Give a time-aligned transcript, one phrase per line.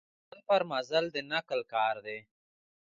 [0.29, 2.19] مزل پر مزل د نقل کار دی.